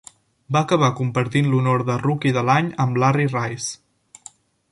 [0.55, 4.29] Va acabar compartint l'honor de "Rookie de l'any" amb Larry Rice.